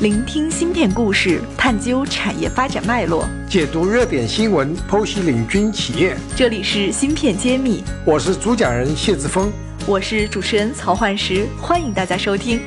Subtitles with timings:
[0.00, 6.16] 聆听芯片故事，探究产业发展脉络，解读热点新闻，剖析领军企业。
[6.36, 9.52] 这里是芯片揭秘，我是主讲人谢志峰，
[9.88, 12.60] 我是主持人曹焕石，欢迎大家收听。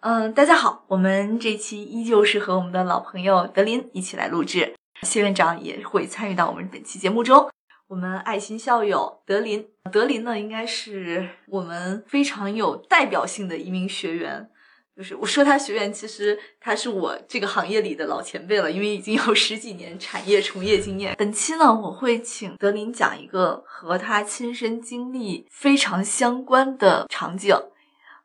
[0.00, 7.48] 嗯，大家好，我们这期依旧是和我们的老朋友德林一起来录制，谢院长也会参与到我们本期节目中。
[7.88, 14.50] 我们爱心校友德林，德林呢，应该是我们非常有代表性的一名学员。
[14.96, 21.14] 就是我说他学员，其实他是我这个行业里的老前辈了，因为已经有十几年产业从业经验。
[21.18, 27.54] 本期呢，我会请德林讲一个和他亲身经历非常相关的场景，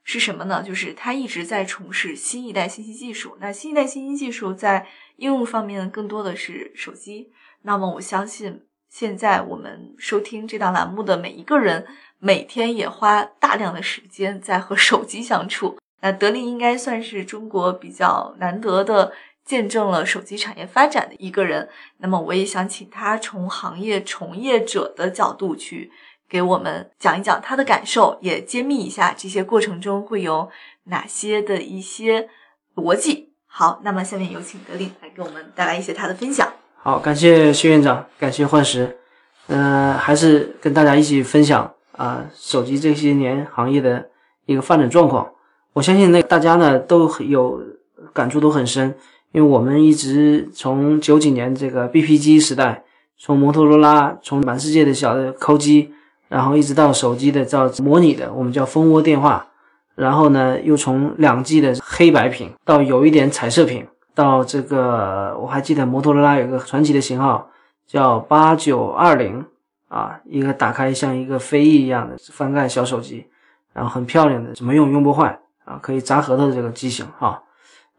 [0.06, 0.64] 是什么呢？
[0.64, 3.36] 就是他一直在从事新一代信息技术。
[3.42, 7.34] 那新一代信息技术在应用方面更多的是手机。
[7.64, 8.62] 那么我相信。
[8.90, 11.88] 现在我们收听这档栏目的每一个人，
[12.20, 15.78] 每天也花大量的时间在和手机相处。
[16.02, 19.14] 那德林应该算是中国比较难得的
[19.46, 21.70] 见证了手机产业发展的一个人。
[21.98, 25.92] 那么，我也想请他从行业从业者的角度去
[26.28, 30.50] 给我们讲一讲他的感受，也揭秘一下这些过程中会有
[30.86, 32.30] 哪些的一些
[32.76, 33.34] 逻辑。
[33.46, 36.52] 好，那么下面有请德林来给我们带来一些他的分享。
[36.78, 38.98] 好，感谢谢院长，感谢幻石，
[39.48, 44.10] 嗯，还是跟大家一起分享啊，手机这些年行业的
[44.46, 45.32] 一个发展状况。
[45.74, 47.62] 我相信那大家呢都有
[48.14, 48.94] 感触，都很深，
[49.32, 52.84] 因为我们一直从九几年这个 BP 机时代，
[53.18, 55.94] 从摩托罗拉，从满世界的小的抠机，
[56.28, 59.48] 然后一直到手机的叫模拟的，我们叫蜂窝电话，
[59.96, 63.86] 然后呢又从两 G 的黑白屏到有一点彩色屏。
[64.14, 67.50] 到这个，我还记得摩托罗拉有个传奇的型号
[67.88, 69.46] 叫八九二零
[69.88, 73.26] 啊，一个打开像一个飞翼一样的翻盖小手机，
[73.72, 77.44] 然后很漂亮的，怎么用用不坏啊，可以砸核桃的这个机型哈。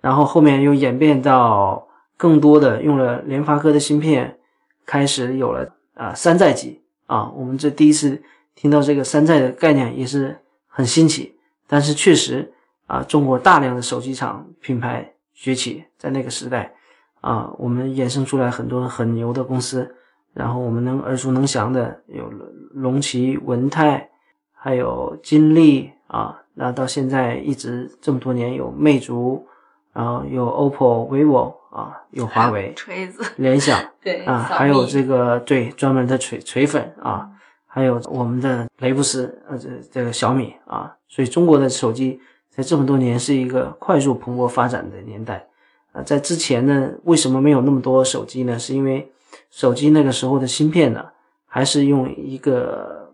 [0.00, 4.38] 然后后面又演变到更多的用了联发科的芯片，
[4.84, 7.30] 开始有了啊山寨机啊。
[7.30, 8.22] 我们这第一次
[8.55, 11.36] 听到这个山寨的概念也是很新奇，
[11.67, 12.52] 但是确实
[12.86, 15.08] 啊，中国大量的手机厂品牌。
[15.34, 16.72] 崛起在那个时代，
[17.20, 19.92] 啊，我们衍生出来很多很牛的公司，
[20.34, 22.30] 然后我们能耳熟能详的有
[22.74, 24.08] 龙旗、文泰，
[24.52, 29.46] 还有金立啊，那到现在一直这么多年有魅族，
[29.92, 37.29] 然后有 OPPO、vivo 啊，有华为、 锤子、联想， 对啊，还有这个对专门的锤锤粉啊，
[37.67, 42.20] 还有我们的雷布斯，呃，这这个小米啊，所以中国的手机。
[42.55, 45.48] 在这么多年是一个快速蓬勃发展的年代，
[45.92, 48.58] 啊，在之前呢，为什么没有那么多手机呢？
[48.58, 49.11] 是因为
[49.51, 51.02] 手机那个时候的芯片呢，
[51.46, 53.11] 还是用一个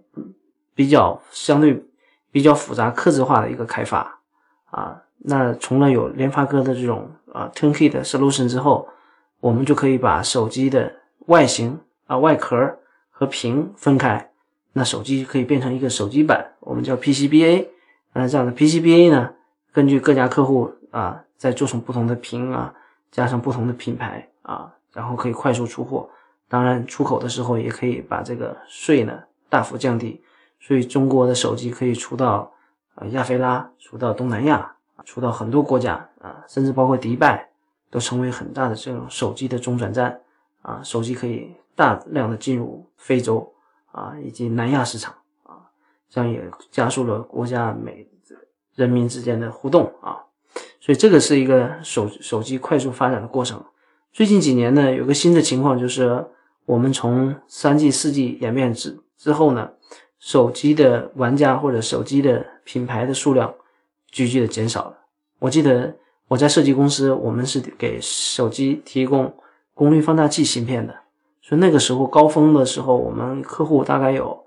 [0.75, 1.81] 比较相对
[2.31, 4.21] 比较复杂、刻字化的一个开发，
[4.71, 8.89] 啊，那除了有联发科的这种啊 turnkey 的 solution 之后，
[9.41, 10.93] 我们就可以把手机的
[11.27, 12.79] 外形啊外壳
[13.11, 14.31] 和屏分开，
[14.73, 17.67] 那手机可以变成一个手机板，我们叫 PCBA。
[18.13, 19.31] 那这样的 PCBA 呢？
[19.73, 22.75] 根据各家客户啊，再做成不同的屏啊，
[23.13, 26.09] 加上不同的品牌啊，然后可以快速出货。
[26.49, 29.13] 当然，出口的时候也可以把这个税呢
[29.49, 30.21] 大幅降低。
[30.61, 32.53] 所以，中国的手机可以出到
[32.95, 34.75] 啊亚非拉，出到东南亚，
[35.05, 37.49] 出到很多国家啊，甚至包括迪拜，
[37.91, 40.21] 都成为很大的这种手机的中转站
[40.63, 40.81] 啊。
[40.83, 43.53] 手机可以大量的进入非洲
[43.93, 45.15] 啊以及南亚市场
[45.45, 45.71] 啊。
[46.11, 48.07] 这样也加速了国家美
[48.75, 50.25] 人民之间的互动啊，
[50.81, 53.63] 所以这个是一个手手机快速发展的过程。
[54.13, 56.27] 最近几年呢，有个新的情况就是，
[56.65, 59.71] 我们从三 G、四 G 演变之之后呢，
[60.19, 63.55] 手机的玩家或者手机的品牌的数量
[64.11, 64.99] 急剧的减少了。
[65.39, 65.95] 我记得
[66.29, 69.35] 我在设计公司，我们是给手机提供
[69.75, 70.95] 功率放大器芯片的，
[71.41, 74.45] 所以那个时候高峰的时候，我们客户大概有。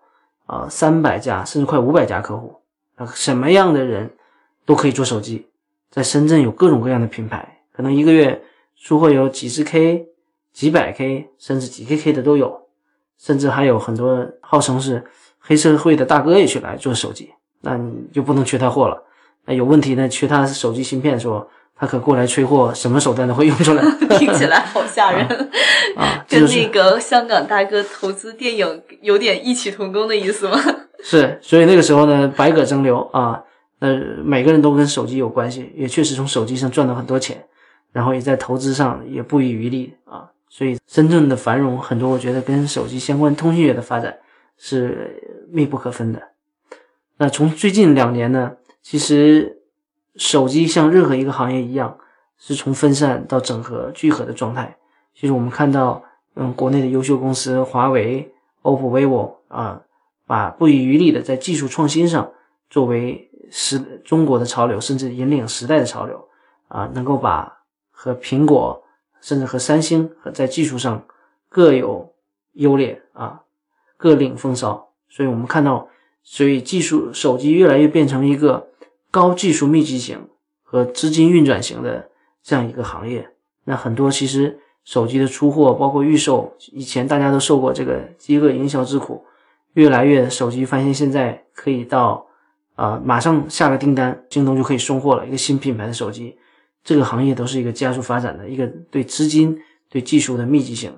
[0.47, 2.53] 啊，三百家甚至快五百家客户，
[2.95, 4.11] 啊，什么样的人
[4.65, 5.47] 都可以做手机。
[5.89, 8.43] 在深圳有各种各样的品牌，可能一个月
[8.75, 10.09] 出货有几十 K、
[10.51, 12.67] 几百 K，甚至几 KK 的都有，
[13.17, 15.05] 甚至还有很多号称是
[15.41, 19.03] 黑社会的大哥也去来做手机，那你就不能缺他货了。
[19.45, 21.45] 那有问题呢，缺他手机芯片，的时候。
[21.73, 23.83] 他可过来催货，什么手段都会用出来。
[24.19, 25.25] 听起来好吓人
[25.97, 26.23] 啊！
[26.29, 30.59] 跟那个香港大哥投资电影有点异曲同工的意思吗？
[31.03, 33.43] 是，所以那个时候呢，百舸争流啊，
[33.79, 33.87] 那
[34.23, 37.43] 每个人都跟手机有关系，也确实从手机上赚了很多钱，
[37.91, 40.29] 然后也在投资上也不遗余力啊。
[40.49, 44.15] 所以真正的繁荣，很多我觉得跟手机相关通讯业的发展
[44.55, 45.19] 是
[45.51, 46.29] 密不可分的。
[47.17, 49.57] 那从最近两年呢，其实。
[50.17, 51.97] 手机像任何一个行业一样，
[52.37, 54.77] 是从分散到整合聚合的状态。
[55.15, 56.03] 其实我们看到，
[56.35, 58.29] 嗯，国内的优秀公司华为、
[58.61, 59.81] OPPO、vivo 啊，
[60.27, 62.29] 把不遗余力的在技术创新上
[62.69, 66.27] 作为时中国的潮流，甚至引领时代的潮流
[66.67, 67.59] 啊，能够把
[67.89, 68.83] 和苹果
[69.21, 71.05] 甚至和三星和在技术上
[71.47, 72.13] 各有
[72.51, 73.43] 优劣啊，
[73.95, 74.90] 各领风骚。
[75.11, 75.87] 所以我们看到，
[76.23, 78.69] 所以技术手机越来越变成一个
[79.11, 80.27] 高技术密集型
[80.63, 82.09] 和资金运转型的
[82.41, 83.29] 这样一个行业。
[83.65, 84.57] 那很多其实。
[84.83, 89.23] 手机的出货，包括预售，以前大家都受过这个饥饿营销之苦，
[89.73, 92.25] 越来越手机发现现在可以到，
[92.73, 95.27] 啊，马上下个订单，京东就可以送货了。
[95.27, 96.35] 一个新品牌的手机，
[96.83, 99.55] 这个行业都是一个加速发展的一个对资金、
[99.87, 100.91] 对技术的密集型，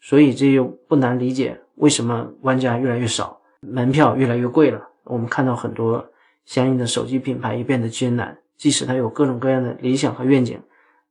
[0.00, 4.88] 所以这就不难理解为什么玩家越来越少，门票越来越贵了。
[5.04, 6.10] 我们看到很多
[6.44, 10.60] 相应的手机品牌也变得艰难，即使它有各种各样的理想和愿景，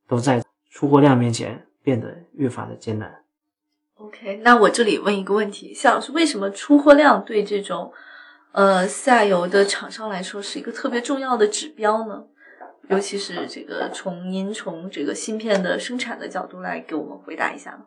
[0.07, 1.63] 都在出货量面前。
[1.87, 3.23] 变得越发的艰难。
[3.95, 7.93] OK，那我这里问一个问题，夏老师，为什么出货量对这种
[8.51, 12.25] 呃下游的厂商来说是一个特别重要的指标呢？
[12.89, 17.85] 尤其是这个从您从这个芯片的生产的角度来给我们回答一下呢？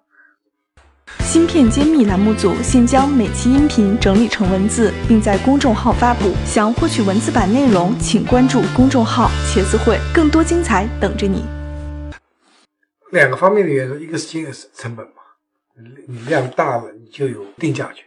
[1.32, 6.34] 芯片揭秘栏目组现将每期音频整理成文字，并在公众号发布。
[6.44, 11.44] 想获取文字版内容，请关注公众号“茄子会”，更多精彩等着你。
[13.12, 15.22] 两个方面的元素，一个是经营成本嘛，
[16.08, 18.04] 你量大了，你就有定价权，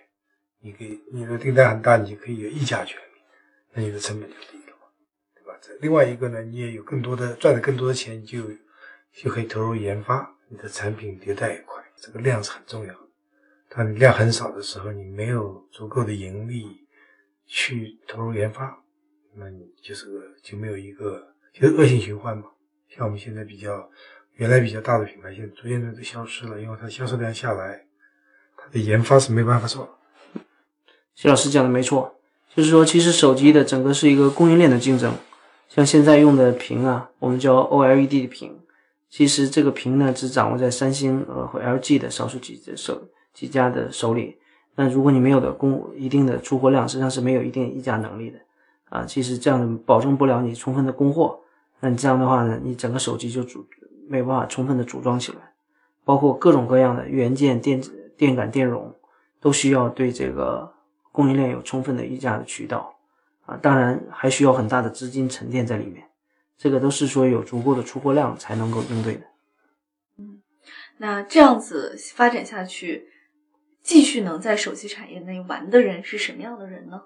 [0.59, 2.97] 你可以你的订单很大，你就可以有议价权，
[3.71, 4.91] 那你的成本就低了嘛，
[5.33, 5.57] 对吧？
[5.61, 8.41] 这另外一个呢，你也有更多的赚的更多的钱，你就
[9.15, 12.93] 就可以投入研发，你的产品迭代也快，这个量是很重要。
[13.81, 16.85] 你量很少的时候，你没有足够的盈利
[17.47, 18.77] 去投入研发，
[19.33, 22.43] 那你就是个就没有一个就是恶性循环嘛。
[22.89, 23.89] 像我们现在比较。
[24.37, 27.85] 原来比较大的品牌，现在逐渐的都消失了，因为它销售量下来，
[28.57, 29.99] 它的研发是没办法做。
[31.13, 32.15] 徐老师讲的没错，
[32.55, 35.13] 就是说，其实手机的整个是一个供应链的竞争。
[35.69, 38.59] 像现在用的屏啊，我们叫 OLED 的屏，
[39.07, 44.37] 其实这个屏呢，只掌握在三星呃和 LG 的少数几只手几家的手里。
[44.75, 48.39] 那如果你没有的供一定的出货量，实际上是没有一定议价能力的
[48.89, 49.05] 啊。
[49.05, 51.39] 其实这样保证不了你充分的供货。
[51.79, 53.65] 那你这样的话呢，你整个手机就组。
[54.05, 55.37] 没有办法充分的组装起来，
[56.03, 58.93] 包括各种各样的元件、电子、电感、电容，
[59.39, 60.73] 都需要对这个
[61.13, 62.93] 供应链有充分的议价的渠道
[63.45, 63.57] 啊。
[63.61, 66.03] 当然，还需要很大的资金沉淀在里面，
[66.57, 69.21] 这个都是说有足够的出货量才能够应对的。
[70.17, 70.41] 嗯，
[70.97, 73.07] 那这样子发展下去，
[73.83, 77.03] 继续能在手机产业内玩的人是什么样的人呢？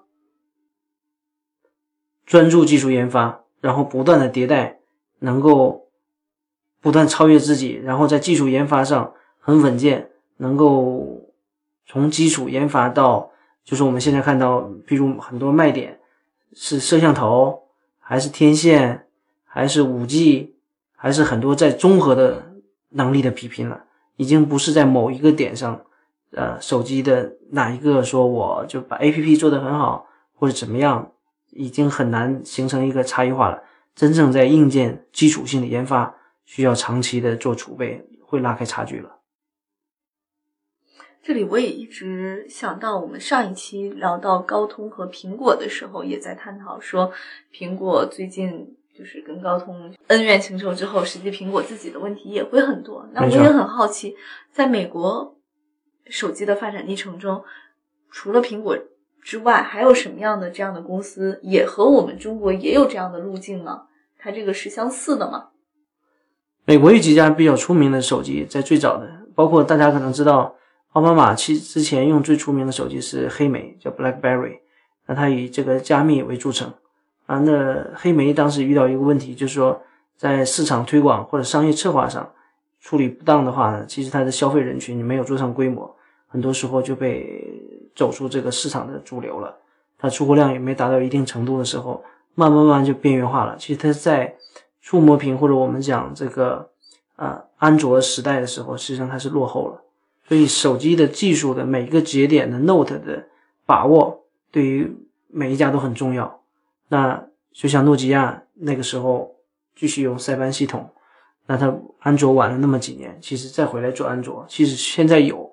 [2.24, 4.78] 专注技术研发，然后不断的迭代，
[5.18, 5.84] 能够。
[6.80, 11.28] 不断超越自己，然后在技术研发上很稳健，能够
[11.84, 13.32] 从基础研发到，
[13.64, 15.98] 就是我们现在看到，比如很多卖点
[16.52, 17.64] 是摄像头，
[17.98, 19.08] 还是天线，
[19.44, 20.54] 还是五 G，
[20.94, 22.52] 还是很多在综合的
[22.90, 25.84] 能力的比拼了，已经不是在某一个点上，
[26.32, 31.12] 呃，手机的哪一个说我就把 APP 做得很好或者怎么样，
[31.50, 33.62] 已经很难形成一个差异化了。
[33.94, 36.14] 真正在硬件基础性的研发。
[36.50, 39.18] 需要长期的做储备，会拉开差距了。
[41.22, 47.12] 这里我也一直想到，我们上一期聊到高通和苹果的时候，也在探讨说，
[47.52, 53.06] 苹果最近就是跟高通恩怨情仇之后，实际苹果自己的问题也会很多。
[53.12, 54.16] 那我也很好奇，
[54.50, 55.36] 在美国
[56.08, 57.42] 手机的发展历程中，
[58.10, 58.78] 除了苹果
[59.22, 63.82] 之外，还有什么样的这样的公司也和我们中国也有这样的路径呢？
[64.18, 65.48] 它这个是相似的吗？
[66.64, 70.54] 美国有几家比较出名的手机，在最早的，包括大家可能知道，
[70.90, 74.58] 奥巴马其之前用最出名的手机是黑莓，叫 BlackBerry，
[75.06, 76.72] 那它以这个加密为著称
[77.26, 77.38] 啊。
[77.38, 79.82] 那黑莓当时遇到一个问题，就是说
[80.16, 82.32] 在市场推广或者商业策划上
[82.80, 85.96] 处理不当的话呢，其实它的消费人群没有做上规模，
[86.28, 87.42] 很多时候就被
[87.96, 89.56] 走出这个市场的主流了。
[89.98, 92.04] 它出货量也没达到一定程度的时候，
[92.34, 93.56] 慢慢慢就边缘化了。
[93.58, 94.36] 其实它在。
[94.80, 96.70] 触摸屏或者我们讲这个
[97.16, 99.82] 啊安卓时代的时候，实际上它是落后了。
[100.26, 103.26] 所以手机的技术的每一个节点的 Note 的
[103.66, 104.90] 把握，对于
[105.26, 106.40] 每一家都很重要。
[106.88, 109.36] 那就像诺基亚那个时候
[109.76, 110.88] 继续用塞班系统，
[111.44, 115.47] 那它安卓晚了那么几年，其实再回来做安卓，其实现在有，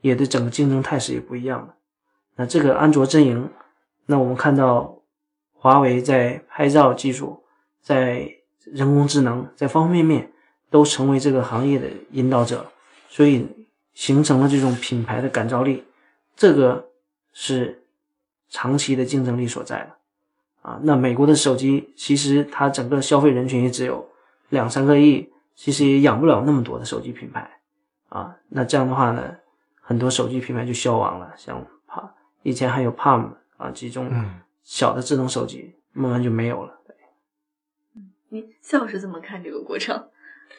[0.00, 1.74] 也对整个竞争态势也不一样了。
[2.36, 3.50] 那这个安卓阵营，
[4.06, 4.98] 那我们看到
[5.52, 7.42] 华为在拍照技术
[7.82, 8.30] 在
[8.64, 10.32] 人工智能在方方面面
[10.70, 12.70] 都成为这个行业的引导者，
[13.08, 13.46] 所以
[13.92, 15.84] 形成了这种品牌的感召力，
[16.36, 16.88] 这个
[17.32, 17.82] 是
[18.48, 19.96] 长期的竞争力所在的。
[20.62, 24.06] 啊，那美国的手机其实它整个消费人群也只有
[24.50, 27.50] 两三个亿，其实也养不了那么多的手机品牌。
[28.10, 29.36] 啊，那这样的话呢，
[29.90, 34.08] 很多手机品牌就消亡了，像帕以前还有 Palm 啊这种
[34.62, 36.72] 小的智能手机，慢慢就没有了。
[38.28, 40.08] 你谢老师怎么看这个过程？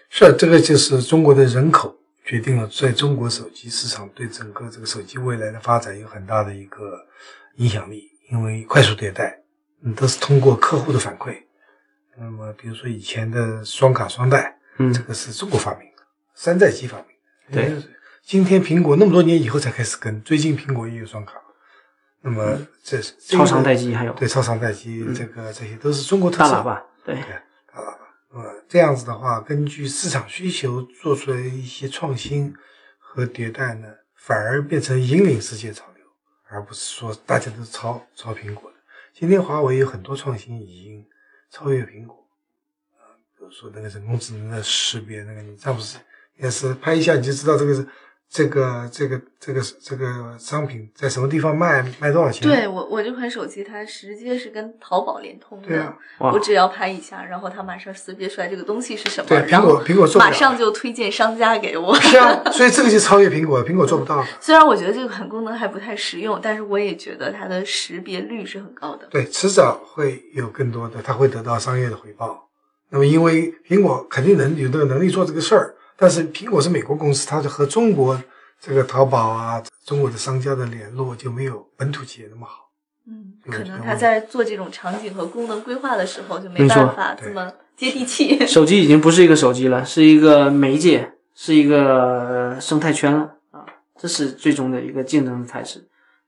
[0.09, 7.07] 是，这个就是中国的人口决定了在中国手机市场对整个这个手机未来的发展有很大的一个
[7.55, 9.41] 影响力，因为快速迭代，
[9.81, 11.41] 嗯，都是通过客户的反馈。
[12.17, 16.03] 那么，比如说以前的双卡双待，嗯，这个是中国发明的，
[16.35, 17.13] 山寨机发明的。
[17.53, 17.81] 对，
[18.23, 21.41] 今天苹果那么多年以后才开始跟，最近苹果也有双卡。
[22.21, 26.51] 那么这是超长待机还有对超长待机，这个这些都是中国特色。
[26.51, 27.15] 大喇叭，对。
[27.15, 32.53] 大喇叭，呃，这样子的话，根据市场需求做出来一些创新
[32.99, 36.05] 和迭代呢，反而变成引领世界潮流，
[36.47, 38.77] 而不是说大家都抄抄苹果的。
[39.13, 41.03] 今天华为有很多创新已经
[41.49, 42.15] 超越苹果，
[42.99, 45.97] 啊，比如说那个人工智能的识别，那个你詹姆斯
[46.37, 47.85] 也是拍一下你就知道这个是。
[48.33, 52.47] 这个这个这个这个商品在什么地方卖，卖多少钱？
[52.47, 61.93] 对我我这款手机它直接是跟淘宝联通的，对啊，我只要拍一下，然后它马上识别出来这个东西是什么，对，苹果苹果做马上就推荐商家给我。
[61.99, 64.25] 是啊， 所以这个就超越苹果，苹果做不到。
[64.39, 69.07] 虽然我觉得这个款功能还不太实用，但是我也觉得它的识别率是很高的。
[69.11, 72.47] 对，迟早会有更多的，它会得到商业的回报。
[72.91, 78.19] 那么，因为苹果肯定能有这个能力做这个事儿，但是苹果是美国公司，它是和中国。
[78.59, 82.69] 这个淘宝啊，中国的商家的联络就没有本土企业那么好。
[83.07, 88.45] 嗯，可能他在做这种场景和功能规划的时候就没办法这么接地气。
[88.45, 93.65] 手机已经不是一个手机了，是一个媒介，是一个生态圈了啊！
[93.97, 95.87] 这是最终的一个竞争的态势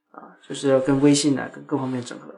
[0.09, 2.33] 啊，就是要跟微信呢，跟各方面整合。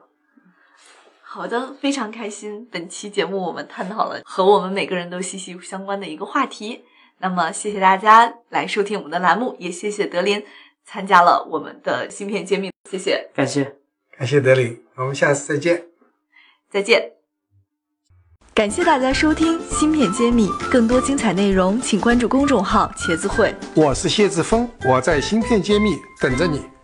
[1.21, 2.67] 好的，非常开心。
[2.69, 6.83] 本期节目我们探讨了和我们每个人都息息相关的一个话题。
[7.19, 10.43] 那么，谢谢大家来收听我们的栏目，也谢谢德林
[10.85, 12.71] 参加了我们的芯片揭秘。
[12.89, 13.75] 谢谢，感谢，
[14.17, 15.85] 感谢德林，我们下次再见，
[16.69, 17.13] 再见。
[18.53, 23.53] 感谢大家收听芯片揭秘，更多精彩内容请关注公众号“茄子会”。
[23.75, 26.74] 我是谢志峰，我在芯片揭秘等着你。